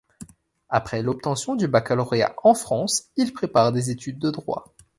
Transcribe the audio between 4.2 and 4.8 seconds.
droit.